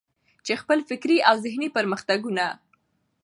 چې 0.45 0.53
خپل 0.61 0.79
فکري 0.89 1.17
او 1.29 1.35
ذهني 1.45 1.69
پرمختګونه. 1.77 2.45